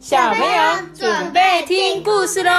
[0.00, 2.50] 小朋友准备听故事喽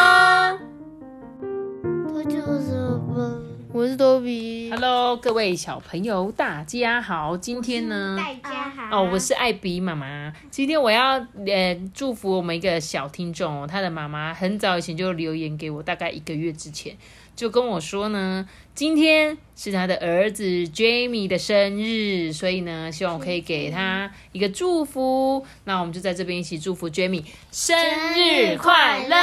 [2.14, 2.78] 我就是
[3.10, 3.42] 我，
[3.74, 4.70] 我是多比。
[4.70, 7.36] ！Hello，各位小朋友，大家好。
[7.36, 10.32] 今天呢，大家好哦，我是艾比妈妈。
[10.52, 11.14] 今天我要
[11.48, 16.96] 呃祝福我们一个小听众哦，他的妈妈很早以前就留言给我，大概一个月之前
[17.36, 25.46] 就跟我说呢，今天是他的儿子 Jamie 的生日，所以呢，希望我可以给他一个祝福。
[25.64, 27.76] 那我们就在这边一起祝福 Jamie 生
[28.16, 29.18] 日快乐！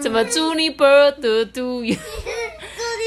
[0.00, 1.96] 怎么祝你 birthday to you？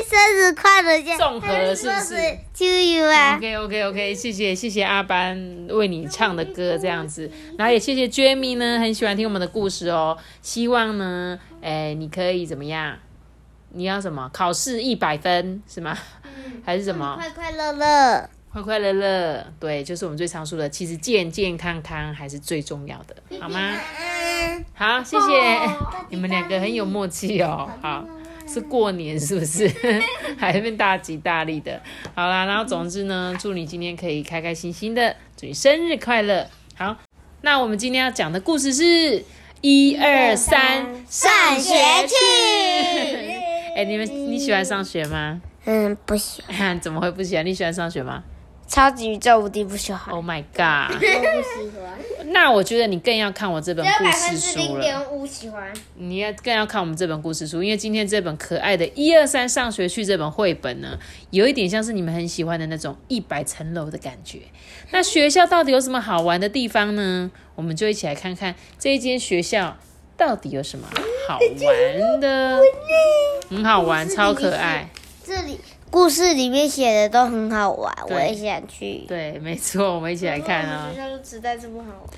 [0.09, 1.17] 生日快乐！
[1.17, 2.15] 综合了是不是
[2.53, 10.17] 就有啊！OK OK OK，谢谢谢谢阿班为你唱的歌这样子，然后也谢谢 Jamie 呢，很喜欢听我们的故事哦。
[10.41, 12.97] 希望呢，哎，你可以怎么样？
[13.73, 14.29] 你要什么？
[14.33, 15.97] 考试一百分是吗？
[16.63, 17.15] 还是什么？
[17.17, 23.73] 快快乐乐，快快乐乐，对，就是我们最常说的，其实健健康康还是最重要的，好吗？
[24.73, 25.69] 好，谢谢，
[26.09, 27.69] 你们两个很有默契哦。
[27.81, 28.05] 好，
[28.47, 29.67] 是过年 是不是？
[30.37, 31.81] 还在那边大吉大利的。
[32.15, 36.47] 好啦，然后总之呢，祝你今天可以开开心心的，祝你生日快乐。
[36.75, 36.95] 好，
[37.41, 39.23] 那我们今天要讲的故事是
[39.61, 41.73] 一二三上学
[42.07, 42.15] 去。
[43.77, 45.41] 哎、你们你喜欢上学吗？
[45.65, 46.79] 嗯，不喜欢。
[46.79, 47.45] 怎么会不喜欢？
[47.45, 48.23] 你喜欢上学吗
[48.67, 50.13] 超级宇宙无敌不喜欢。
[50.13, 50.91] ？Oh my god！
[50.95, 51.97] 我不喜欢。
[52.25, 54.65] 那我觉得你更要看我这本故事书了。
[54.65, 55.71] 零点五喜欢。
[55.95, 60.99] 你要更要看我们这本故事书，因为今天这本可爱的《一二三上学去》这本绘本呢，
[61.31, 64.39] 有一点像是你们很喜欢的那种一百层楼的感觉。
[64.91, 67.31] 那学校到底有什么好玩的地方呢？
[67.55, 69.77] 我们就一起来看看这一间学校
[70.17, 70.87] 到底有什么
[71.27, 72.59] 好玩的。
[73.49, 74.89] 很好玩，超可爱。
[75.23, 75.57] 这里
[75.97, 79.03] 故事里面写的都很好玩，我也想去。
[79.07, 80.91] 对，没错，我们一起来看啊。
[80.93, 82.09] 学校的时代这么好玩。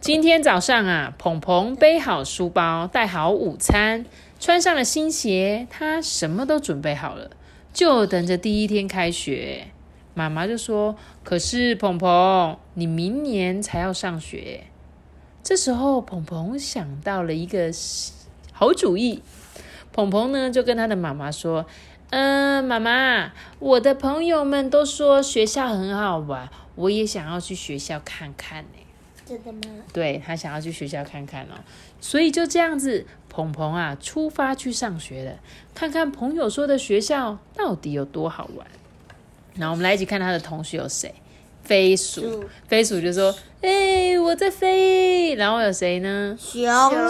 [0.00, 4.06] 今天早上啊，鹏鹏背好书包，带好午餐，
[4.38, 7.28] 穿上了新鞋，他什么都准备好了，
[7.72, 9.66] 就等着第一天开学。
[10.14, 10.94] 妈妈就说
[11.24, 14.60] ：“可是鹏鹏，你明年才要上学。”
[15.42, 17.72] 这时候，鹏鹏想到了一个
[18.52, 19.20] 好主意。
[19.90, 21.66] 鹏鹏呢，就跟他的妈妈说
[22.10, 28.78] ：“嗯、妈妈，我的朋友们都说学校很好玩，我也想要去学校看看呢、
[29.26, 29.82] 真的吗？
[29.92, 31.58] 对他想要去学校看看哦，
[32.00, 35.38] 所以就这样子，鹏鹏啊出发去上学了，
[35.74, 38.66] 看看朋友说的学校到底有多好玩。
[39.54, 41.14] 然后我们来一起看他的同学有谁？
[41.64, 46.36] 飞鼠鼠，飞鼠就说：“哎、我在飞。”然后有谁呢？
[46.38, 46.62] 熊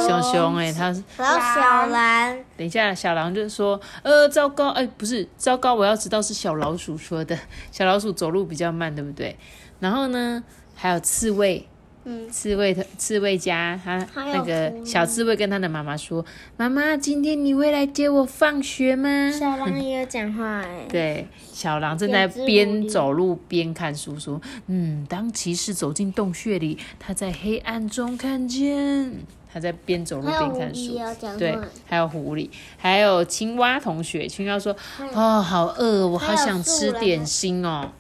[0.07, 7.37] 熊熊哎、他然后小狼，等一下，小狼就说：“呃，糟糕，哎、不是糟糕，我要知道是小老鼠说的。
[7.73, 9.37] 小老鼠走路比较慢，对不对？
[9.81, 10.43] 然后呢，
[10.75, 11.69] 还有刺猬，
[12.05, 16.25] 嗯，刺猬的刺猬家，他那个小刺猬跟他的妈妈说
[16.57, 20.87] ：‘妈妈，今天你会来接我放学吗？’小狼也有讲话哎。
[20.93, 29.13] 对，小狼正在边走路边看书，说：“嗯，当骑士走进洞穴里，他在黑暗中看见。”
[29.51, 30.99] 他在边走路边看书
[31.39, 34.27] 对。，还有狐狸，还有青蛙同学。
[34.27, 34.77] 青蛙说
[35.15, 37.93] ：“哦，好饿，我好想吃点心哦。”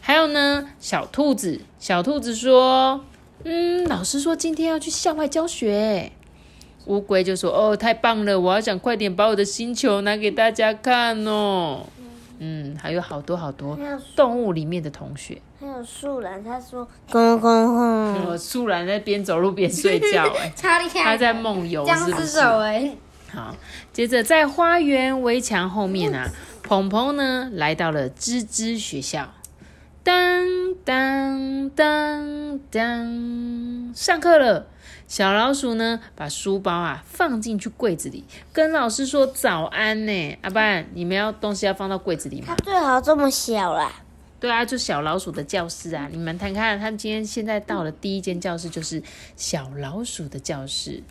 [0.00, 3.04] 还有呢，小兔子，小兔子说
[3.42, 6.12] ：“嗯，老师说今天要去校外教学。”
[6.86, 11.84] 乌龟就说：“哦，太棒了，我要想快点把我的星球拿给大家看哦。”
[12.38, 13.76] 嗯，还有好多好多
[14.14, 15.42] 动物里面的同学。
[15.60, 22.26] 还有树懒，他说公公公，我突然在边走路边睡觉、 哎，超厉害他在梦游，僵尸是不是？
[22.28, 22.94] 手哎，
[23.34, 23.56] 好，
[23.92, 26.30] 接着在花园围墙后面啊，
[26.62, 29.28] 鹏鹏呢来到了吱吱学校。
[30.04, 34.66] 当当当当，上课了。
[35.06, 40.38] 小老鼠呢，把书包啊放进去柜子里，跟老师说早安呢。
[40.42, 42.56] 阿班，你们要东西要放到柜子里吗它？
[42.64, 43.92] 最好这么小啦。
[44.40, 46.08] 对啊，就小老鼠的教室啊。
[46.10, 49.00] 你们看看，他们今天现在到了第一间教室，就是
[49.36, 51.02] 小老鼠的教室。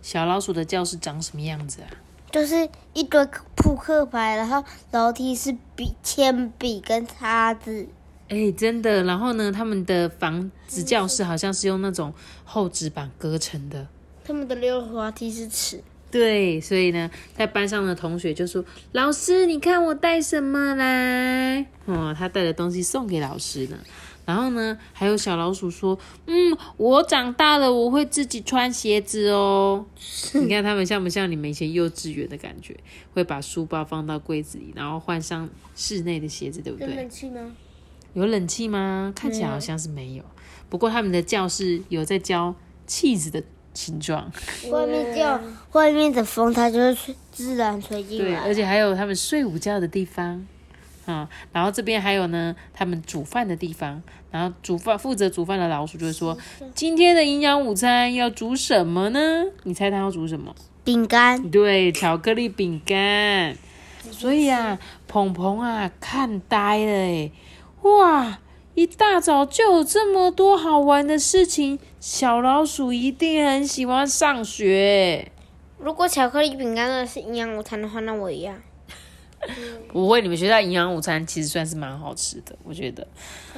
[0.00, 1.88] 小老鼠的教室长什么样子啊？
[2.32, 3.24] 就是一堆
[3.54, 7.86] 扑克牌，然后楼梯是笔、铅笔跟叉子。
[8.32, 9.04] 哎，真的。
[9.04, 12.12] 然后呢，他们的房子教室好像是用那种
[12.44, 13.86] 厚纸板隔成的。
[14.24, 15.82] 他们的溜滑梯是尺。
[16.10, 23.78] 对，所以呢，在班上的同学就说：“老师，你看我带什么来？”哦，他带的东西送给老师呢。
[24.24, 29.84] 然后呢，还有小老鼠说：“嗯，我长大了，我会自己穿鞋子哦。
[30.34, 32.76] ”你看他们像不像你们以前幼稚园的感觉？
[33.12, 37.08] 会把书包放到柜子里，然后换上室内的鞋子，对不对？
[37.08, 37.52] 去吗？
[38.14, 39.12] 有冷气吗？
[39.14, 40.22] 看起来好像是没有。
[40.68, 42.54] 不过他们的教室有在教
[42.86, 43.42] 气子的
[43.74, 44.30] 形状，
[44.70, 45.40] 外面叫
[45.72, 46.96] 外面的风，它就会
[47.30, 48.40] 自然吹进对，来。
[48.40, 50.46] 而且还有他们睡午觉的地方。
[51.04, 54.00] 啊、然后这边还有呢，他们煮饭的地方。
[54.30, 56.38] 然后煮饭负责煮饭的老鼠就会说
[56.74, 59.20] ：“今天的营养午餐要煮什么呢？
[59.64, 60.54] 你猜他要煮什么？
[60.84, 63.56] 饼干，对，巧克力饼干。
[64.12, 64.78] 所以啊，
[65.08, 67.32] 鹏鹏啊，看呆了诶，
[67.82, 68.38] 哇！
[68.74, 75.30] 一大早就有这么多好玩的事情，小老鼠一定很喜欢上学。
[75.78, 78.56] 如果巧克力饼干真的是营养午餐的话，那我一样。
[79.92, 83.06] 不会，你们学校营养午餐其实算是蛮好吃的，我觉得。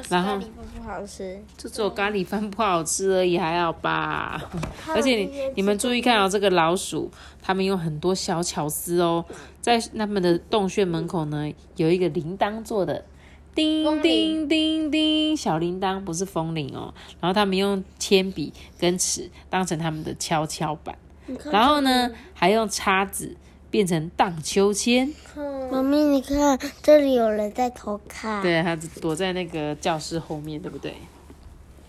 [0.09, 4.43] 然后咖喱饭不好吃，就只有咖喱饭不好吃而已，还好吧。
[4.97, 7.09] 而且你你们注意看哦，这个老鼠，
[7.41, 9.25] 他们有很多小巧思哦，
[9.61, 13.05] 在他们的洞穴门口呢，有一个铃铛做的。
[13.55, 16.93] 叮叮叮叮，小铃铛不是风铃哦。
[17.21, 20.97] 然后他们用铅笔跟尺当成他们的跷跷板，
[21.51, 23.37] 然后呢，还用叉子
[23.71, 25.13] 变成荡秋千。
[25.71, 28.43] 妈咪，你看这里有人在偷看。
[28.43, 30.95] 对，他躲在那个教室后面，对不对？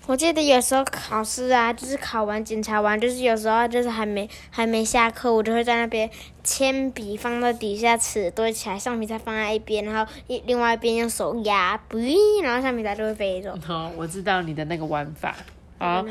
[0.08, 6.08] 我记得有时候考试啊，就是考完检查完，就是有时候就是还没还没下课，我就会在那边
[6.44, 11.98] 铅笔放到底下，尺堆起来，橡皮擦放在一边，然后一另外一边用手压，不，
[12.44, 13.58] 然后橡皮擦就会飞走。
[13.68, 15.36] 哦，我知道你的那个玩法。
[15.80, 16.06] 好，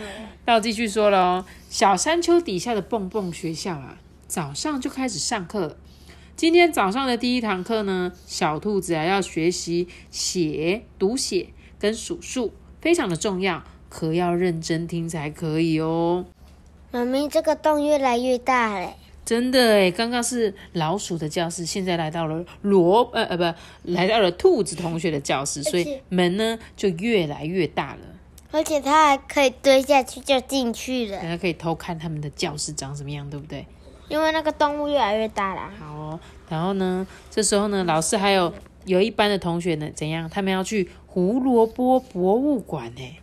[0.44, 1.44] 那我继续说了哦。
[1.70, 3.96] 小山丘底下的蹦蹦学校啊，
[4.26, 5.76] 早上就开始上课。
[6.34, 13.62] 今天早上的第一堂课呢，小兔子啊要学习写、读写跟数数，非常的重要，
[13.94, 16.24] 可要认真听才可以哦。
[16.90, 18.94] 妈咪，这个洞越来越大嘞。
[19.24, 28.00] 真的诶，刚刚是老鼠的教室，现在来到了萝呃呃不，来到了兔子同学的教室，所以门呢就越来越大了。
[28.50, 33.64] 而且它还可以蹲下去就进去了，大家可以偷看他们的教室长什么样，对不对？
[34.08, 35.70] 因为那个动物越来越大了。
[35.78, 38.52] 好哦，然后呢，这时候呢，老师还有
[38.84, 40.28] 有一班的同学呢，怎样？
[40.28, 43.18] 他们要去胡萝卜博物馆呢。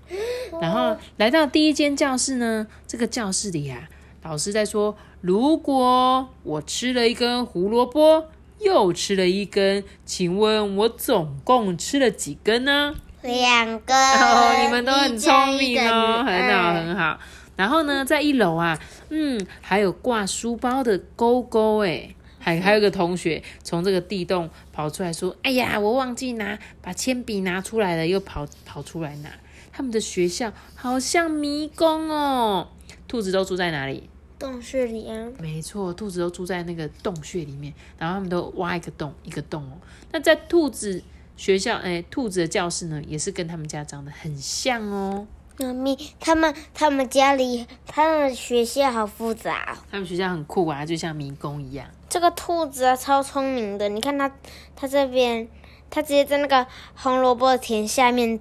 [0.62, 3.90] 然后来到第一间教室呢，这个教室里啊，
[4.24, 8.28] 老师在说：如果我吃了一根胡萝卜，
[8.60, 12.96] 又吃了一根，请问我总共吃了几根呢？
[13.24, 17.20] 两根，哦，你们都很聪明哦，很好很好。
[17.58, 18.80] 然后呢，在一楼啊，
[19.10, 29.30] 嗯，还有挂书包的勾勾哎，还还有一个同学从这个地洞跑出来说：“哎呀，我忘记拿把铅笔拿出来了，又跑跑出来拿。”
[29.72, 32.68] 他们的学校好像迷宫哦。
[33.08, 34.10] 兔子都住在哪里？
[34.38, 35.32] 洞穴里啊。
[35.40, 39.78] 没错，兔子都住在那个洞穴里面，然后他们都挖一个洞一个洞哦。
[40.12, 41.02] 那在兔子
[41.38, 45.28] 学校，哎，兔子的教室呢，也是跟他们家长得很像哦。
[45.62, 49.78] 妈咪，他们他们家里，他们的学校好复杂、哦。
[49.92, 51.86] 他们学校很酷啊，就像迷宫一样。
[52.10, 53.88] 这个兔子啊，超聪明的。
[53.90, 54.32] 你看它，
[54.76, 55.48] 它这边，
[55.90, 56.66] 它直接在那个
[56.96, 58.40] 红萝卜的田下面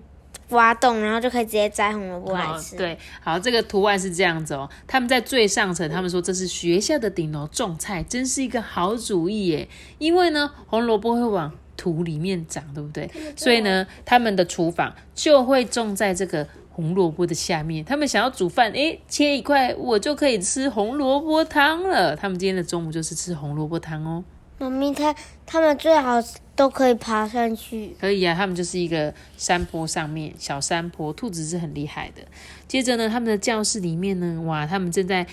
[0.48, 4.68] 挖洞，然后就可以直接摘红萝卜来吃。，哦对，好，这个图案是这样子哦。
[4.88, 9.68] 他们在最上层，他们说这是学校的顶楼种菜，真是一个好主意耶。
[9.98, 13.10] 因为呢，红萝卜会往土里面长，对不对？
[13.34, 17.82] 所以呢，他们的厨房就会种在这个红萝卜的下面。
[17.82, 22.14] 他们想要煮饭，诶，切一块，我就可以吃红萝卜汤了。
[22.14, 24.22] 他们今天的中午就是吃红萝卜汤哦。
[24.58, 25.14] 妈咪，它
[25.46, 26.22] 他们最好
[26.54, 27.96] 都可以爬上去。
[27.98, 32.20] 可以啊，他们就是一个山坡上面小山坡，兔子是很厉害的。
[32.68, 35.26] 接着呢，他们的教室里面呢，哇，他们正在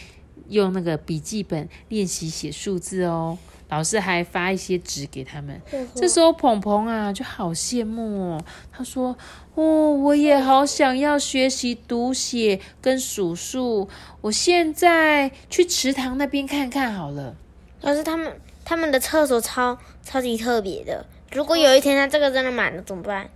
[0.48, 3.38] 用那个笔记本练习写数字哦。
[3.70, 5.62] 老师还发一些纸给他们。
[5.94, 9.16] 这时候鹏鹏啊就好羡慕哦，他说
[9.56, 13.90] ：“哦，我也好想要学习读写跟数数，
[14.22, 17.36] 我现在去池塘那边看看好了。”
[17.82, 21.06] 可是他们他们的厕所超超级特别的。
[21.34, 23.30] 如果有一天他这个真的满了怎么办？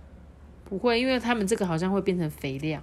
[0.64, 2.80] 不会，因为他们这个好像会变成肥料。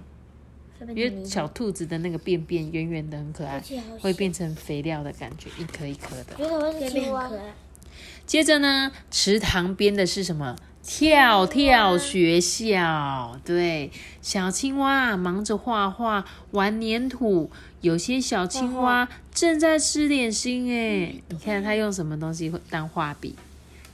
[0.88, 3.62] 因为小兔子的那个便便圆圆的很可爱，
[4.00, 6.36] 会变成肥料的感觉，一颗一颗的。
[8.26, 10.56] 接着呢，池塘边的是什么？
[10.82, 13.38] 跳跳学校。
[13.44, 13.90] 对，
[14.22, 20.72] 小青蛙忙着画画、玩粘土，有些小青蛙正在吃点心。
[20.72, 23.34] 哎，你看它用什么东西当画笔？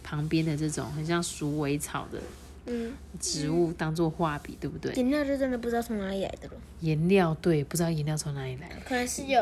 [0.05, 2.21] 旁边的这种很像鼠尾草的
[2.67, 4.93] 嗯，植物当做画笔，对不对？
[4.95, 6.55] 颜料就真的不知道从哪里来的了。
[6.81, 8.69] 颜料对，不知道颜料从哪里来。
[8.85, 9.41] 可能是有，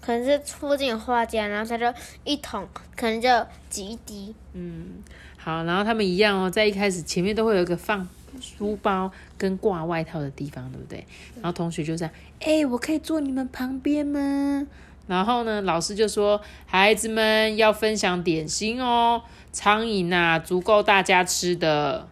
[0.00, 3.28] 可能是附近有画家，然后他就一桶，可能就
[3.70, 4.34] 几滴。
[4.52, 5.02] 嗯，
[5.38, 8.06] 好，然后他们一样哦，在一开始前面都会有一个放
[8.40, 11.06] 书包跟挂外套的地方，对不对？
[11.36, 14.66] 然后同学就这样，哎，我可以坐你们旁边吗？
[15.06, 22.08] 然后呢，老师就说，孩子们要分享点心哦，苍蝇啊，足够大家吃的。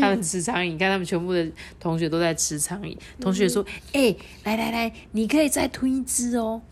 [0.00, 1.46] 他们吃苍蝇，你看他们全部的
[1.78, 2.96] 同学都在吃苍蝇。
[3.20, 6.62] 同学说，哎，来来来，你可以再吞一只哦，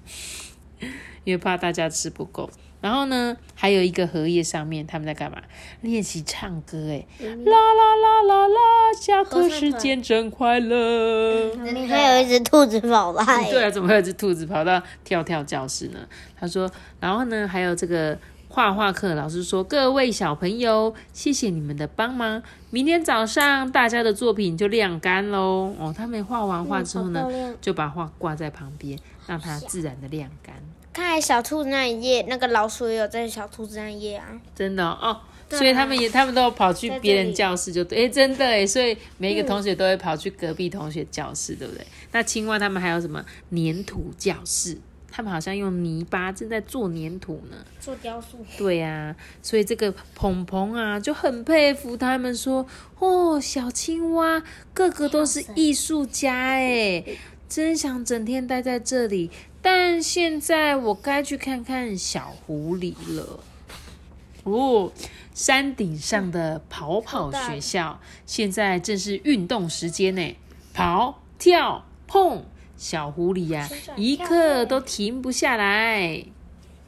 [1.25, 2.51] 因为怕大家吃不够。
[2.81, 5.43] 然后呢，还有一个荷叶上面，他们在干嘛？
[5.81, 8.61] 练习唱歌，哎，啦啦啦啦啦，
[9.01, 11.57] 下课时间真快乐。
[11.89, 13.25] 还有一只兔子跑来。
[13.51, 15.99] 对啊，怎么会有只兔子跑到跳跳教室呢？
[16.39, 18.17] 他说，然后呢，还有这个
[18.51, 22.43] 画画课，老师说，各位小朋友，谢谢你们的帮忙。
[22.71, 25.75] 明天早上大家的作品就晾干喽。
[25.79, 30.55] 哦，他们画完画之后呢，就把画挂在旁边，让它自然的晾干。
[30.93, 34.27] 看来小兔子那一页，那个老鼠也有在小兔子那一页啊。
[34.55, 41.87] 真的哦，所以他们也，他们都跑去别人教室就对，哎，真的哎，所以每一个同学都会跑去隔壁同学教室，对不对？
[42.13, 44.79] 那青蛙他们还有什么粘土教室？
[45.11, 48.45] 他们好像用泥巴正在做粘土呢，做雕塑。
[48.57, 52.67] 对呀，所以这个鹏鹏啊就很佩服他们，说
[52.99, 57.05] 哦，小青蛙个个都是艺术家哎，
[57.49, 59.31] 真想整天待在这里。
[59.61, 63.41] 但现在我该去看看小狐狸了。
[64.45, 64.93] 哦，
[65.35, 70.37] 山顶上的跑跑学校，现在正是运动时间呢，
[70.73, 72.45] 跑跳碰，
[72.79, 76.25] 小狐狸呀，一刻都停不下来。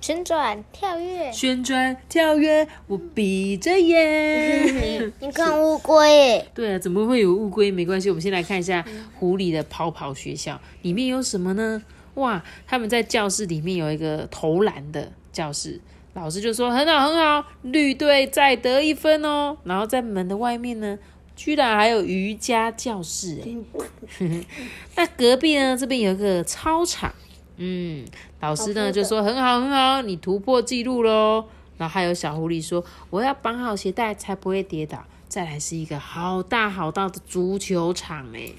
[0.01, 5.13] 旋转跳跃，旋转跳跃，我闭着眼。
[5.21, 6.43] 你看乌龟？
[6.55, 7.71] 对啊，怎么会有乌龟？
[7.71, 8.83] 没关系，我们先来看一下
[9.19, 11.83] 狐狸的跑跑学校里面有什么呢？
[12.15, 12.43] 哇！
[12.67, 15.79] 他们在教室里面有一个投篮的教室，
[16.15, 19.59] 老师就说很好很好，绿队再得一分哦。
[19.65, 20.99] 然后在门的外面呢，
[21.43, 24.27] 居然还有瑜伽教室哎。
[24.95, 27.15] 那隔壁呢，这边有一个操场，
[27.57, 28.05] 嗯，
[28.41, 31.47] 老师呢就说很好很好，你突破纪录喽。
[31.79, 35.03] 然后还有小狐狸说，我要绑好鞋带才不会跌倒。
[35.29, 38.53] 再来是一个好大好大的足球场哎。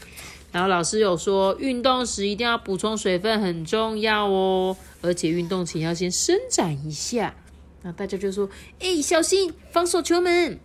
[0.52, 4.76] 然后老师有说，运动时一定要补充水分，很重要哦。
[5.02, 7.36] 而且运动前要先伸展一下。
[7.84, 8.50] 那大家就说
[8.82, 10.60] ：“哎，小心防守球门。”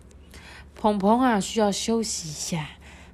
[0.79, 2.69] 鹏鹏啊，需要休息一下。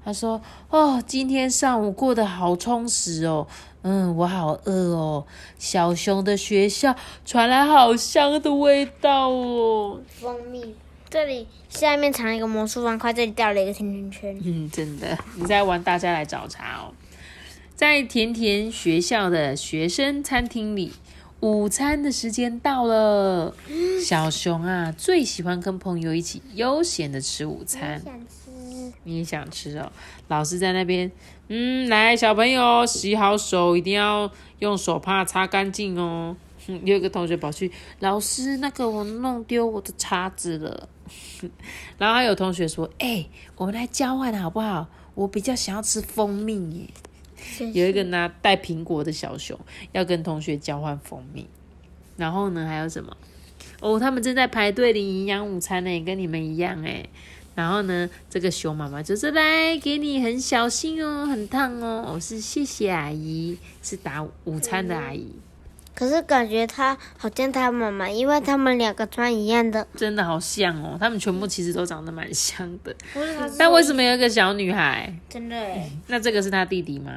[0.05, 3.47] 他说：“哦，今天上午过得好充实哦。
[3.83, 5.25] 嗯，我好饿哦。
[5.57, 6.93] 小熊的学校
[7.25, 10.75] 传来好香的味道哦，蜂蜜。”
[11.09, 14.37] 这里下面藏一个魔术方块，这里掉了一个甜甜圈。
[14.43, 16.91] 嗯，真的，你在玩大家来找茬哦。
[17.75, 20.91] 在甜甜学校的学生餐厅里，
[21.39, 23.55] 午餐的时间到了。
[24.03, 28.01] 小熊啊，最喜欢跟朋友一起悠闲的吃午餐。
[28.03, 29.89] 想吃，你也想吃哦。
[30.27, 31.09] 老师在那边，
[31.47, 34.29] 嗯，来，小朋友洗好手，一定要
[34.59, 36.35] 用手帕擦干净哦。
[36.83, 40.89] 有一个同学跑去，老师，那个我弄丢我的叉子了。
[41.97, 44.87] 然后还有同学说：“哎，我们来交换好不好？
[45.15, 46.89] 我比较想要吃蜂蜜耶。”
[47.73, 49.59] 有一个拿带苹果的小熊
[49.91, 51.47] 要跟同学交换蜂蜜。
[52.15, 53.17] 然后呢，还有什么？
[53.83, 57.05] 哦，他们正在排队领营养午餐呢，跟你们一样哎。
[57.53, 62.13] 然后呢，这个熊妈妈就是来给你，很小心哦，很烫哦。
[62.15, 65.27] 我是谢谢阿姨，是打午餐的阿姨。
[65.93, 70.97] 可是感觉他好像他妈妈，因为他们两个穿一样的，真的好像哦。
[70.97, 72.95] 他们全部其实都长得蛮像的，
[73.59, 75.13] 但为什么有一个小女孩？
[75.29, 75.55] 真的？
[76.07, 77.11] 那这个是他弟弟吗？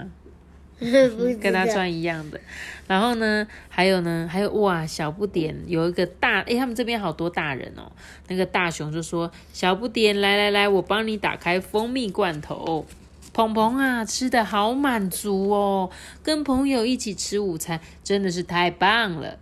[1.41, 2.41] 跟他穿一样的。
[2.87, 7.91] 然后呢，还有呢，还有哇，小不点有一个大，哎，他们这边好多大人哦。
[8.29, 12.87] 那个大熊就说：“小不点，来来来，我帮你打开蜂蜜罐头。”
[13.33, 15.91] 鹏鹏啊，吃的好满足哦！
[16.23, 19.39] 跟朋友一起吃午餐，真的是太棒了。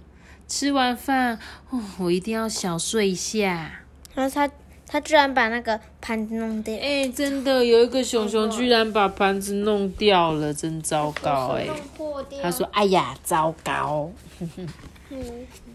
[0.48, 1.38] 吃完饭，
[1.70, 3.82] 哦，我一定要小睡一下。
[4.14, 4.50] 然后他
[4.86, 11.66] 他居然把那个盘子弄掉，哎，真的有一个熊熊居然把盘子弄掉了，真糟糕哎！
[12.42, 14.10] 他说：“哎呀，糟糕！”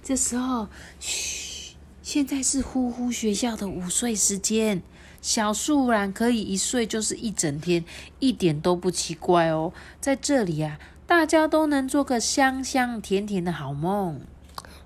[0.03, 0.67] 这时候，
[0.99, 4.81] 嘘，现在是呼呼学校的午睡时间。
[5.21, 7.83] 小树懒可以一睡就是一整天，
[8.19, 9.73] 一点都不奇怪哦。
[9.99, 14.21] 在这里啊，大家都能做个香香甜甜的好梦。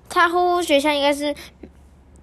[0.09, 1.35] 他呼呼学校应该是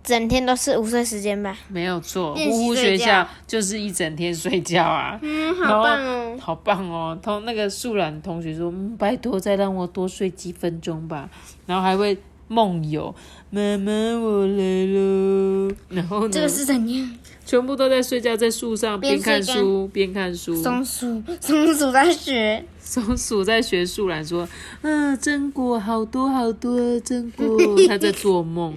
[0.02, 1.56] 整天都是午睡时间吧？
[1.68, 5.18] 没有错，呼呼学校就是一整天睡觉啊。
[5.22, 7.18] 嗯，好棒哦，好棒哦。
[7.22, 11.28] 同那个树懒同学说：“嗯，拜托，再让我多睡几分钟吧。”
[11.66, 12.16] 然后还会
[12.50, 13.14] 梦游，
[13.50, 15.72] 妈妈我来了。
[15.88, 16.30] 然后呢？
[16.32, 17.16] 这个是怎样？
[17.46, 20.60] 全部都在睡觉，在树上边看书边看书。
[20.60, 24.48] 松鼠，松鼠在学，松鼠在学树懒说
[24.82, 27.46] ：“啊，榛果好多好多，榛果。
[27.86, 28.74] ”它在做梦。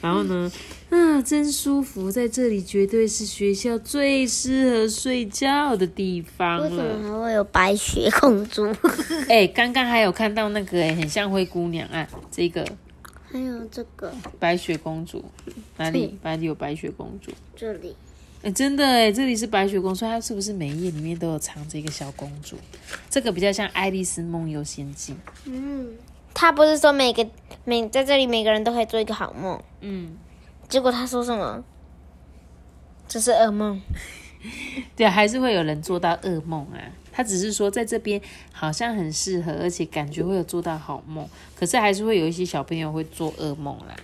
[0.00, 0.50] 然后呢，
[0.88, 6.68] 啊，真舒服，在这里绝对是学校最适合睡觉的地方了。
[6.68, 8.66] 为什么还会有白雪公主？
[9.28, 12.66] 哎，刚刚还有看到那个，哎，很像灰姑娘啊，这个。
[13.30, 15.24] 还有这个白雪公主，
[15.76, 16.18] 哪里？
[16.22, 17.30] 哪里有白雪公主？
[17.54, 17.94] 这里。
[18.42, 22.56] 哎，真的哎，这里是白雪公主，它是不是每一页里面都有藏着一个小公主？
[23.08, 25.14] 这个比较像《爱丽丝梦游仙境》。
[25.44, 25.92] 嗯，
[26.34, 27.24] 他不是说每个
[27.64, 29.62] 每在这里每个人都可以做一个好梦？
[29.80, 30.16] 嗯。
[30.68, 31.62] 结果他说什么？
[33.06, 33.80] 这是噩梦。
[34.96, 36.80] 对，还是会有人做到噩梦啊。
[37.12, 38.20] 他只是说在这边
[38.52, 43.96] 好像很适合，而且感觉会有做到好梦，可是还是会有一些小朋友会做噩梦啦。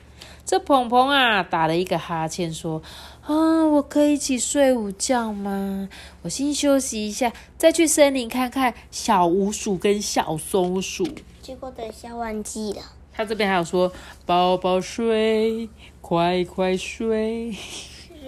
[0.45, 2.81] 这鹏鹏啊，打了一个哈欠，说
[3.27, 5.89] ：“啊，我可以一起睡午觉吗？
[6.23, 11.05] 我先休息一下，再去森林看看小鼯鼠跟小松鼠。”
[11.43, 12.83] 结果等一下忘记了。
[13.13, 13.93] 他这边还有说
[14.25, 15.69] ：“宝宝睡，
[16.01, 17.57] 快快睡。”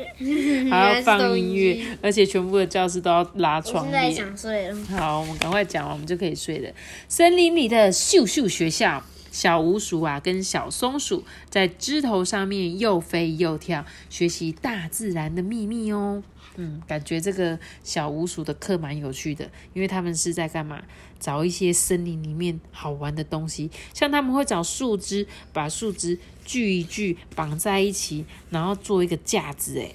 [0.71, 4.13] 还要放音乐，而且全部的教室都要拉窗帘。
[4.13, 4.77] 想睡了。
[4.91, 6.71] 好，我们赶快讲完，我们就可以睡了。
[7.09, 16.23] 森林里的秀秀学校，小鼯鼠啊，跟小松鼠在枝头上面又飞又跳，学习大自然的秘密哦。
[16.61, 20.83] 嗯，感觉这个小鼯鼠的课蛮有趣的，因为他们是在干嘛？
[21.21, 29.95] 找一些森林里面好玩的东西，像他们会找树枝，把树枝聚一聚，绑在一起，然后做一个架子，诶。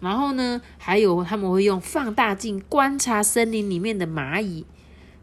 [0.00, 4.64] 然后呢，还有他们会用放大镜观察森林里面的蚂蚁，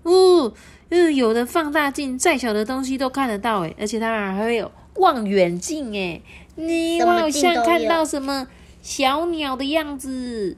[0.03, 0.53] 哦，
[0.89, 6.21] 嗯，有的放大镜再小的东西都看得到，诶，而且他们还会有望远镜，诶，
[6.55, 8.47] 你好像看到什么
[8.81, 10.55] 小鸟的样子。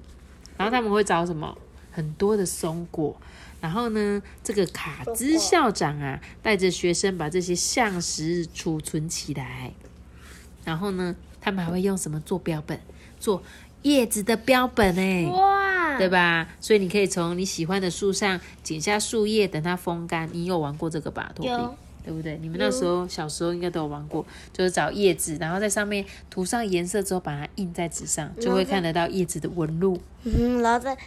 [0.60, 1.58] 然后他们会找什么？
[1.90, 3.16] 很多的松果。
[3.62, 9.72] 然后呢，这个卡兹校长啊，带着学生把这些橡石储存起来。
[10.66, 12.80] 然后呢，他们还会用什么做标本？
[13.20, 13.42] 做
[13.82, 16.48] 叶子的标本哎，哇，对吧？
[16.60, 20.30] 所以你可以从你喜欢的树上剪下树叶，等它风干。
[20.32, 21.32] 你有玩过这个吧？
[21.34, 21.52] 托比，
[22.04, 22.38] 对不对？
[22.42, 30.00] 你们那时候小时候应该都有玩过，就是找叶子，然后在上面涂上颜色之后，把它印在纸上，就会看得到叶子的纹路。
[30.24, 30.98] 嗯，然后再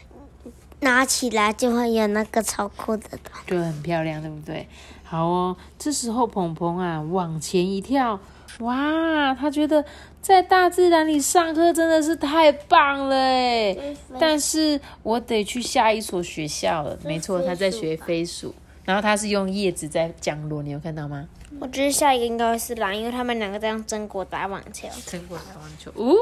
[0.80, 3.08] 拿起来就会有那个超酷的，
[3.46, 4.66] 就很漂亮，对不对？
[5.04, 8.18] 好哦，这时候鹏鹏啊，往前一跳，
[8.60, 9.84] 哇，他觉得
[10.20, 13.76] 在大自然里上课真的是太棒了哎！
[14.18, 16.98] 但是我得去下一所学校了。
[17.04, 18.54] 没错，他在学飞鼠。
[18.84, 21.28] 然后它是用叶子在降落，你有看到吗？
[21.60, 24.88] 我觉得下一个应该是狼，因为他们两个在用榛果打网球。
[24.88, 26.14] 榛果打网球，哦，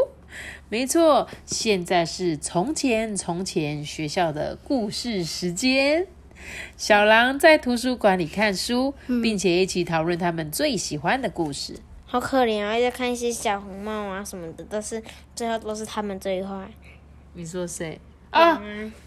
[0.68, 6.07] 没错，现在是从前从前学校的故事时间。
[6.77, 11.79] 小狼在图书馆里看书，并且一起讨论他们最喜欢的故事。
[12.07, 12.81] 好可怜啊！
[12.81, 15.01] 在看一些小红帽啊什么的，但是
[15.37, 16.68] 最后都是他们最坏。
[17.35, 18.61] 你说谁啊？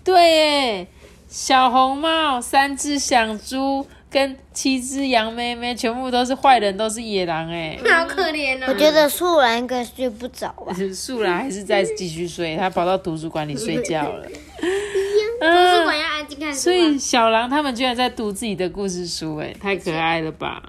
[0.03, 0.87] 对耶。
[1.33, 8.65] 小红帽、三只小猪跟七只羊妹妹，全部都是坏人，都是野狼哎，好可怜哦！
[8.67, 10.71] 我觉得树懒应该睡不着吧？
[10.93, 14.27] 树懒还是在继续睡，他跑到图书馆里睡觉了。
[14.29, 16.59] 图书馆要安静看书。
[16.59, 20.61] 所以小狼他们居然在读自己的故事书，哎，太可爱了吧！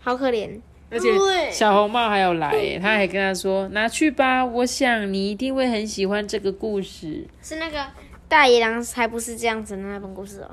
[0.00, 0.50] 好可怜，
[0.90, 1.08] 而且
[1.52, 7.78] 小红帽还有来，哎，他还跟他说：“拿去吧，我想你一定会很喜欢这个故事。”是那个。
[8.28, 10.50] 大野狼才不是这样子的那本故事哦，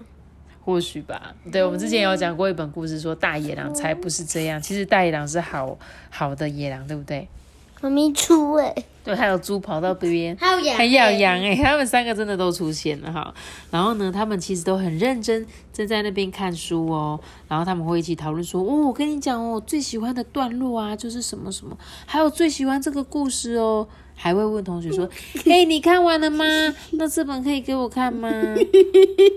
[0.64, 1.36] 或许吧。
[1.52, 4.62] 对，我们之前有讲过一本故事，说大野狼才不是这样。
[4.62, 5.78] 其实大野狼是好
[6.10, 7.28] 好的野狼，对不对？
[7.74, 8.74] 很迷猪哎。
[9.04, 13.32] 对，还有猪跑到这边，还有羊，还有羊哎，他们三个真的都出现了哈。
[13.70, 17.20] 然后呢，他们其实都很认真，正在那边看书哦。
[17.48, 25.08] 然后他们会一起讨论说：“哦，我跟你讲哦，我最喜欢的段落啊，就是什么什么，还有最喜欢这个故事哦。”还会问同学说
[25.45, 26.45] ：“嘿， 你看完了吗？
[26.93, 28.30] 那这本可以给我看吗？”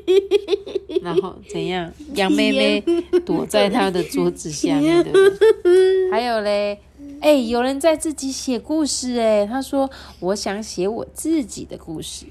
[1.03, 1.93] 然后怎样？
[2.15, 2.81] 杨妹妹
[3.27, 5.13] 躲在他的桌子下面的。
[6.11, 6.81] 还有嘞，
[7.21, 9.89] 哎，有人在自己写故事哎，他说
[10.21, 12.25] ：“我想写我自己的故事。”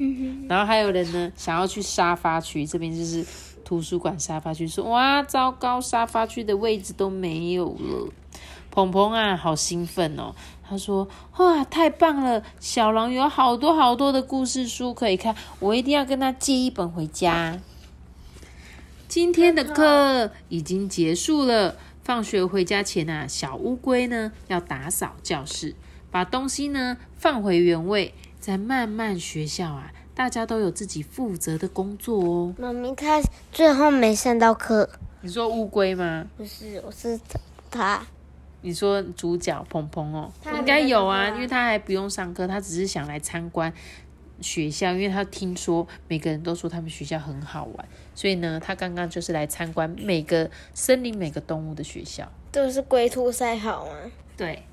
[0.49, 3.25] 然后还有人呢，想要去沙发区，这边就是
[3.63, 8.09] 图书馆沙发区，说：“哇，糟糕，沙发区的位置都没有了。”
[8.69, 10.35] 鹏鹏啊，好兴奋哦！
[10.69, 12.43] 他说：“哇，太棒了！
[12.59, 17.59] 小狼有好多好多的故事书可以看，我一定要跟他借一本回家。”
[19.07, 25.75] 今天的课已经结束了，放学回家前啊，小乌龟呢要打扫教室，
[26.11, 32.53] 把东西呢放回原位，在慢慢学校啊，大家都有自己负责的工作哦。
[32.57, 33.21] 妈咪他
[33.53, 34.89] 最后没上到课，
[35.21, 36.25] 你说乌龟吗？
[36.35, 37.17] 不是，我是
[37.71, 38.05] 他。
[38.61, 43.71] 你说主角鹏鹏哦，他应该有啊，因为他还不用上课，他只是想来参观
[44.41, 52.31] 学校，因为他听说每个人都说他们学校很好玩，所以呢，他刚刚就是来参观每个森林、每个动物的学校。
[52.51, 53.91] 这是龟兔赛跑吗？
[54.35, 54.63] 对，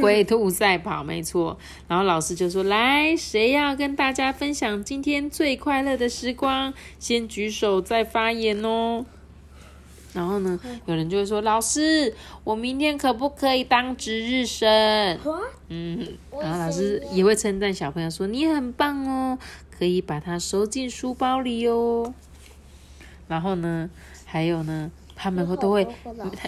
[0.00, 1.56] 龟兔赛跑没错。
[1.86, 6.74] 然后老师就说：“来，谁要跟大家分享今天最快乐的时光？
[6.98, 9.06] 先举手再发言哦。”
[10.14, 15.18] 然后呢，有人就会说：“老师，我明天可不可以当值日生？”
[15.68, 16.06] 嗯，
[16.40, 19.36] 然后老师也会称赞小朋友说：“你很棒哦，
[19.76, 22.14] 可以把它收进书包里哦。”
[23.26, 23.90] 然后呢，
[24.24, 25.86] 还有呢，他们会都会，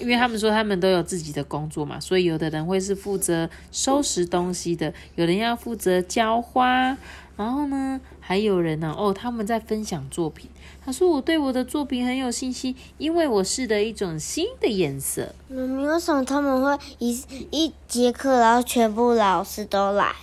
[0.01, 6.97] 因为他们说他们都有自己的工作嘛，所以有的人会是负责收拾东西的，有人要负责浇花，
[7.37, 10.49] 然后呢，还有人呢，哦，他们在分享作品。
[10.85, 15.35] 他说我对我的作品很有信心，因为我试的一种新的颜色。
[15.49, 20.15] 妈咪，为什么他们会一一节课，然后全部老师都来？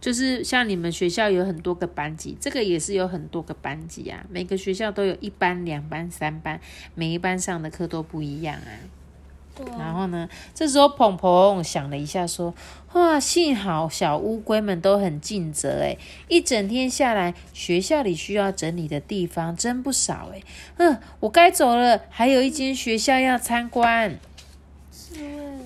[0.00, 4.24] 就是像你们学校有很多个班级，这个也是有很多个班级啊。
[4.28, 6.60] 每个学校都有一班、两班、三班，
[6.96, 8.70] 每一班上的课都不一样啊。
[9.54, 12.54] 对然后呢，这时候鹏鹏想了一下，说
[12.94, 20.42] ：“哇，幸好小乌龟们都很尽责诶，一整天下来，学校里需要整理的地方真不少诶。
[20.78, 24.18] 嗯，我该走了，还有一间学校要参观。”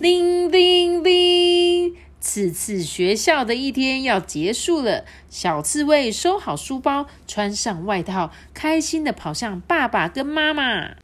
[0.00, 1.94] 铃铃铃！
[2.20, 5.04] 此次学校的一天要结束了。
[5.30, 10.96] 小刺猬收好书包，穿上外套，开心的跑向爸爸跟妈妈。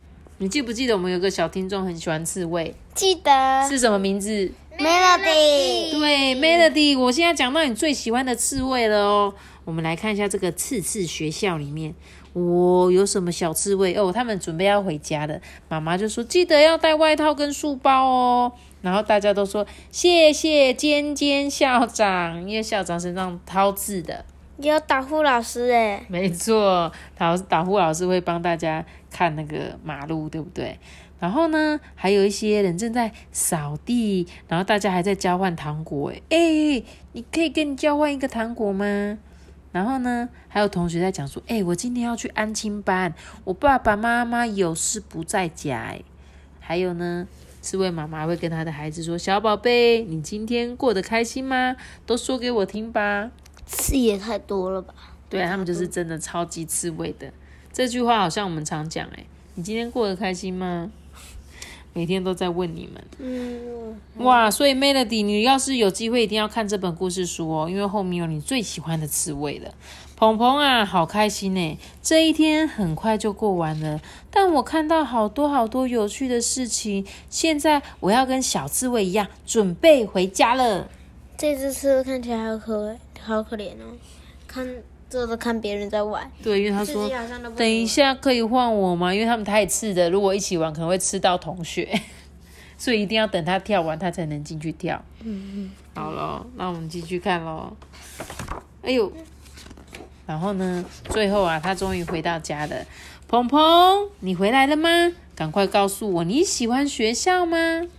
[0.42, 5.92] 你记不记得我们有个小听众很喜欢刺猬，记得是什么名字？Melody。
[5.92, 6.98] 对，Melody。
[6.98, 9.33] 我现在讲到你最喜欢的刺猬了哦。
[9.64, 11.94] 我们来看一下这个刺刺学校里面，
[12.33, 14.11] 我、有什么小刺猬哦？
[14.12, 18.52] 他们准备要回家了，妈妈就说记得要带外套跟书包哦。
[18.81, 24.24] 然后大家都说谢谢尖尖校长，因为校长身上掏字的。
[24.62, 30.79] 有导护老师哎，没错，导导护老师会帮大家看那个马路，对不对？
[31.18, 36.12] 然后呢，还有一些人正在扫地，然后大家还在交换糖果。
[36.31, 39.18] 哎哎，你可以跟你交换一个糖果吗？
[39.70, 45.79] 然后呢，还有同学在讲说，哎，我今天要去安亲班，我爸爸妈妈有事不在家。
[45.79, 46.03] 哎，
[46.59, 47.27] 还有呢，
[47.61, 51.77] 刺猬妈妈会跟她的孩子说，小宝贝，你今天过得开心吗？
[52.05, 53.31] 都说给我听吧。
[53.66, 54.94] 刺也太多了吧？
[55.29, 57.33] 对啊，他们就是真的超级刺猬的。
[57.72, 60.90] 这句话好像我们常讲，哎，你今天过得开心吗？
[61.94, 63.05] 每天都在问你们。
[63.18, 69.72] 嗯，哇，所以 Melody，你要是有机会，一定要看这本故事书哦，因为后面有你最喜欢的刺猬了。
[70.16, 71.79] 鹏鹏啊，好开心呢！
[72.01, 77.05] 这一天很快就过完了，但我看到好多好多有趣的事情。
[77.29, 80.88] 现在我要跟小刺猬一样，准备回家了。
[81.42, 83.98] 这只刺猬看起来好可好可怜哦，
[84.46, 84.64] 看
[85.11, 86.31] 这都看别人在玩。
[86.40, 87.11] 对，因为他说
[87.57, 89.12] 等一下可以换我吗？
[89.12, 92.00] 因为他们太刺的，如果一起玩可能会吃到同学，
[92.78, 95.05] 所以一定要等他跳完，他才能进去跳。
[95.24, 97.76] 嗯嗯，好了，那我们继续看喽。
[98.83, 99.12] 哎呦，
[100.24, 102.87] 然后呢，最后啊，他终于回到家了。
[103.26, 104.88] 鹏鹏，你回来了吗？
[105.35, 107.57] 赶快告诉我你喜欢学校吗？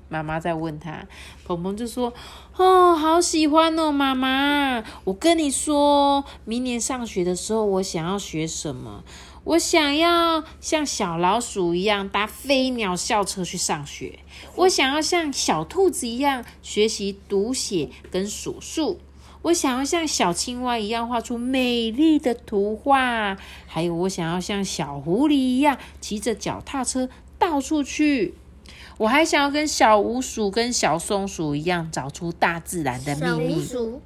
[0.07, 1.03] 妈妈在问他。
[1.43, 2.13] 鹏鹏就说
[2.55, 4.83] ：“哦，好喜欢哦，妈妈。
[5.05, 9.03] 我跟你说，明年上学的时候，我想要学什么？
[9.43, 14.19] 我想要像小老鼠一样搭飞鸟校车去上学。
[14.55, 18.99] 我想要像小兔子一样学习读写跟数数。
[19.41, 23.35] 我想要像小青蛙一样画出美丽的图画。
[23.65, 28.35] 还有，我想要像小狐狸一样骑着脚踏车到处去。
[28.97, 33.65] 我还想要跟小鼯鼠跟小松鼠一样找出大自然的秘密。
[33.65, 34.01] 鼠，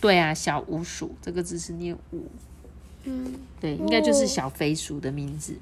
[0.00, 2.26] 对啊，小鼯鼠这个字是念“五”。
[3.08, 5.54] 嗯，对，应该就是小飞鼠的名字。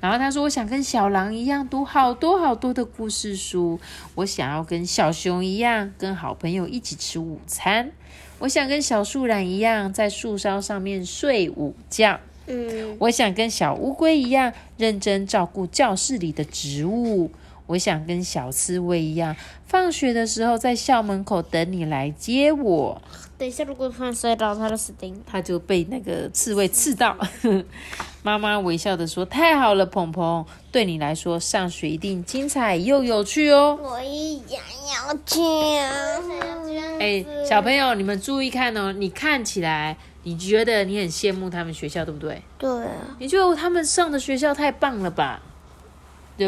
[0.00, 3.80] 然后他说：“我想跟小狼一样读好多好多的故事书。
[4.14, 7.90] 我想要跟小熊一样，跟好朋友一起吃午餐。
[8.38, 12.20] 我想跟小树懒一样，在树梢上面睡午觉。
[12.46, 17.30] 嗯，我想跟小乌龟一样，认真照顾教室里的植物。
[17.70, 23.00] 我想跟小刺猬一样，放学的时候在校门口等你来接我。”
[23.38, 25.20] 等一下，如果突然摔倒，他就死定了。
[25.26, 27.16] 他就被那个刺猬刺到。
[28.22, 33.78] 妈妈微笑的说：“太好了，鹏鹏，对你来说上学一定精彩又有趣哦。
[33.82, 34.60] 我也想
[35.06, 35.40] 要去
[35.78, 37.00] 啊！
[37.00, 42.42] 哎，小朋友，你们注意看哦，你看起来你觉得你很羡慕他们学校，对不对？
[42.58, 43.16] 对啊。
[43.18, 45.40] 你觉得他们上的学校太棒了吧？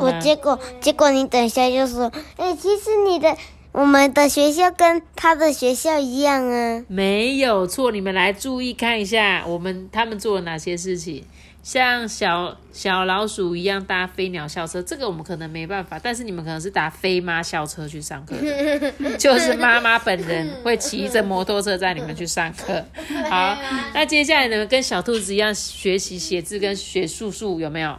[0.00, 0.12] 我？
[0.20, 3.36] 结果结果你等一下就说，哎、其实你的
[3.72, 6.84] 我们的学校跟他的学校一样啊。
[6.88, 11.24] 没有错，你们来注意看一下，我们他们做了哪些事情。
[11.62, 18.34] 像小小老鼠一样搭飞鸟校车，这个我们可能没办法，但是你们可能是搭飞妈校车去上课，
[19.16, 22.84] 就是妈妈本人会骑着摩托车载你们去上课。
[23.30, 23.56] 好，
[23.94, 27.96] 那接下来你们，跟小兔子一样学习写字跟学数数，有没有？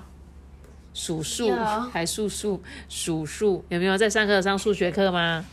[0.94, 1.56] 数数有
[1.92, 5.44] 还数数数数，有没有在上课上数学课吗？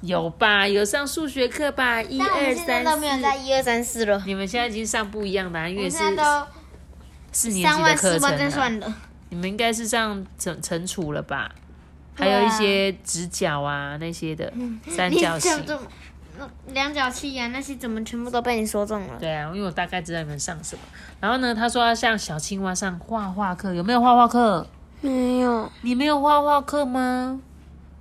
[0.00, 2.02] 有吧，有上数学课吧？
[2.02, 4.22] 一二三都没有在四，一二三四了。
[4.26, 5.96] 你们现在已经上不一样的、啊，因为是
[7.32, 8.94] 四年级的课程了。
[9.30, 11.50] 你们应该是上乘乘除了吧？
[12.14, 14.52] 还有一些直角啊那些的
[14.88, 15.64] 三角形。
[16.36, 19.16] 怎么量角器啊那些怎么全部都被你说中了？
[19.18, 20.82] 对啊，因为我大概知道你们上什么。
[21.20, 24.66] 然后呢，他说要像小青蛙上画画课，有没有画画课？
[25.00, 27.40] 没有，你没有画画课吗？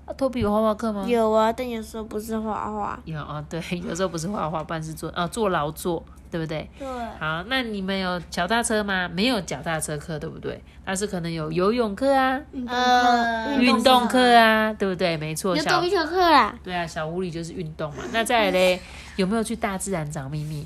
[0.06, 1.06] 啊，托比有画画课吗？
[1.08, 3.00] 有啊，但有时候不是画画。
[3.06, 6.67] 有啊，对，有时候不是画画，不然是做啊做劳作，对不对？
[6.80, 6.88] 对，
[7.19, 9.08] 好，那你们有脚踏车吗？
[9.08, 10.60] 没有脚踏车课，对不对？
[10.84, 15.15] 但是可能有游泳课啊、呃，运动课啊，对不对？
[15.15, 16.56] 没错，小有动一课啦。
[16.63, 18.04] 对啊，小屋里就是运动嘛。
[18.12, 18.82] 那再来嘞，
[19.15, 20.65] 有没有去大自然找秘密？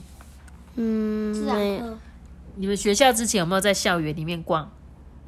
[0.76, 1.98] 嗯，没有。
[2.56, 4.72] 你们学校之前有没有在校园里面逛？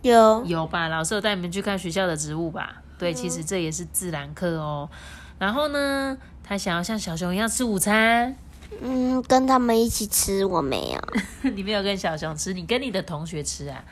[0.03, 0.87] 有，有吧？
[0.87, 2.81] 老师有带你们去看学校的植物吧？
[2.97, 4.89] 对，其实这也是自然课哦。
[5.37, 8.35] 然后呢，他想要像小熊一样吃午餐，
[8.81, 11.01] 嗯，跟他们一起吃，我没有。
[11.51, 13.83] 你没有跟小熊吃，你跟你的同学吃啊。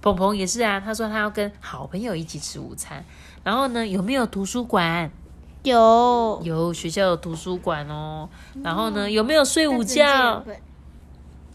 [0.00, 3.04] 鹏鹏也是啊，他说他要跟好朋友一起吃午餐。
[3.42, 5.10] 然后呢，有没有图书馆？
[5.62, 8.28] 有，有学校有图书馆哦。
[8.62, 10.44] 然后呢，有没有睡午觉？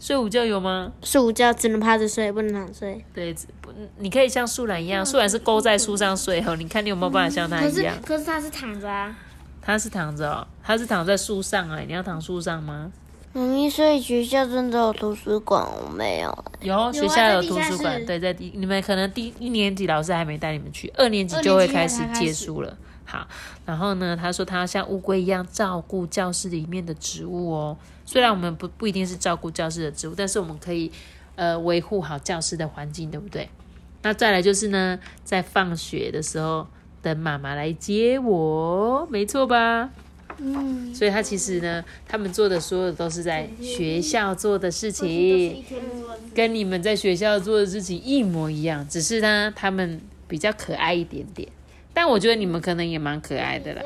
[0.00, 0.90] 睡午觉有吗？
[1.02, 3.04] 睡午觉只能趴着睡，不能躺睡。
[3.12, 6.56] 对，不，你可以像树懒一样，树懒是勾在树上睡哦。
[6.56, 7.94] 你看你有没有办法像它可是一样？
[8.04, 9.14] 可是他是躺着啊。
[9.62, 11.84] 它是躺着哦，他是躺在树上哎。
[11.86, 12.90] 你要躺树上吗？
[13.32, 16.44] 妈咪，所以学校真的有图书馆，我没有。
[16.62, 22.76] 有，学校有图书馆，对，在第你们可能第一年级老师还没带你们去，二年级就会开始借书了。
[23.04, 23.26] 好，
[23.64, 27.76] 然后呢，他说他要像乌龟一样照顾教室里面的植物哦。
[28.04, 30.90] 虽然我们不不一定是照顾教室的植物，但是我们可以
[31.36, 33.48] 呃维护好教室的环境，对不对？
[34.02, 36.66] 那再来就是呢，在放学的时候
[37.02, 39.90] 等妈妈来接我，没错吧？
[40.38, 45.64] 嗯，所以他其实呢，他们做的所有都是在学校做的事情，
[46.34, 51.46] 跟你们在学校做的事情一模一样，只是呢，他们比较可爱一点点。
[51.92, 53.82] 但我觉得你们可能也蛮可爱的啦。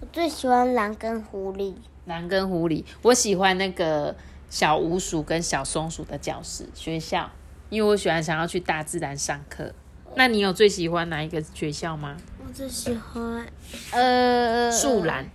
[0.00, 1.72] 我最喜欢狼跟狐狸。
[2.04, 4.14] 狼跟狐狸，我喜欢那个
[4.50, 7.30] 小鼯鼠跟小松鼠的教室学校，
[7.70, 9.72] 因为我喜欢想要去大自然上课。
[10.16, 12.16] 那你有最喜欢哪一个学校吗？
[12.54, 13.44] 我最喜欢
[13.90, 15.28] 呃树懒，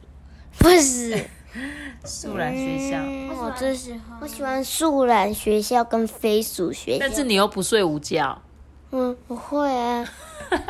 [0.57, 1.25] 不是
[2.07, 2.97] 树懒学校。
[2.97, 6.97] 嗯我最喜欢我喜欢树懒学校跟飞鼠学校。
[7.01, 8.41] 但是你又不睡午觉，
[8.91, 10.07] 嗯，我会啊，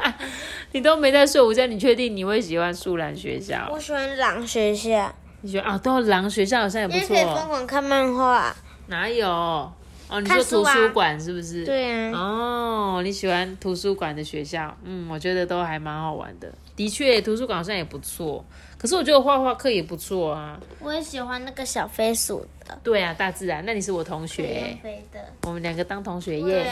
[0.73, 3.69] 你都没在睡午觉，你确定你会喜欢树懒学校？
[3.71, 7.45] 我喜欢狼学校，你觉得啊，对，狼学校好像也不因为可以疯错。
[7.45, 8.55] 狂看漫画。
[8.87, 9.71] 哪有？
[10.09, 11.63] 哦，你说图书馆是不是？。
[11.63, 14.75] 对啊，哦，你喜欢图书馆的学校？
[14.83, 16.51] 嗯，我觉得都还蛮好玩的。
[16.75, 18.43] 的确，图书馆好像也不错。
[18.77, 20.59] 可是我觉得画画课也不错啊。
[20.79, 23.63] 我也喜欢那个小飞鼠的，对啊，大自然。
[23.65, 25.19] 那你是我同学，飞的。
[25.43, 26.65] 我们两个当同学耶。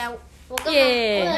[0.72, 1.30] 耶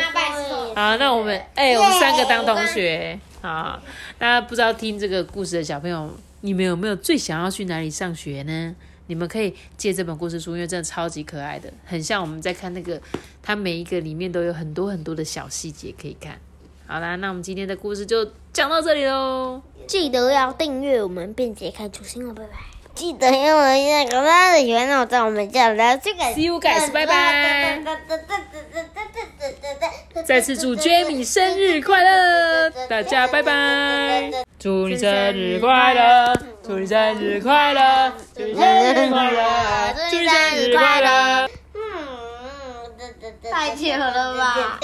[0.75, 3.19] 好，那我们哎、我们三个当同学。
[3.41, 3.81] 好，
[4.19, 6.09] 大家不知道听这个故事的小朋友，
[6.41, 8.75] 你们有没有最想要去哪里上学呢？
[9.09, 13.01] 你们可以借这本故事书，因为真的超级可爱的，很像我们在看那个，
[13.41, 16.39] 它每一个里面都有很多很多的小细节可以看。
[16.85, 19.61] 好啦，那我们今天的故事就讲到这里喽。
[19.87, 22.78] 记得要订阅我们，便捷看出新哦，拜拜。
[22.99, 26.21] 记得要我们那个大的喜欢我在我们家聊这个。
[26.35, 27.79] See you guys，拜拜。
[30.25, 34.29] 再次祝 Jamie 生日快乐，大家拜拜！
[34.59, 41.49] 祝你生日快乐，祝你生日快乐，祝你生日快乐，祝你生日快乐。
[43.49, 44.77] 太巧了吧！